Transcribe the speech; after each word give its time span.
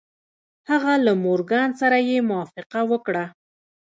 هغه 0.69 0.93
له 1.05 1.13
مورګان 1.23 1.69
سره 1.81 1.97
يې 2.07 2.17
موافقه 2.29 2.81
وکړه. 2.91 3.25